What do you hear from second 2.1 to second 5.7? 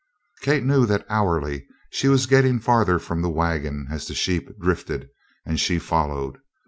getting farther from the wagon as the sheep drifted and